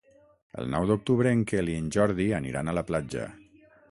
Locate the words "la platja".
2.81-3.29